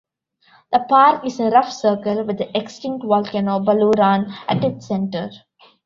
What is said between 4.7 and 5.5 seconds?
centre.